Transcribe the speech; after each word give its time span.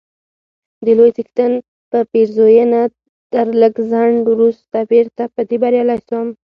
د 0.85 0.87
لوی 0.97 1.09
څښتن 1.17 1.51
په 1.91 1.99
پېرزوینه 2.11 2.81
تر 3.33 3.47
لږ 3.61 3.73
ځنډ 3.91 4.17
وروسته 4.31 4.77
بیرته 4.91 5.23
په 5.33 5.41
دې 5.49 5.57
بریالی 5.63 5.99
سوم، 6.07 6.27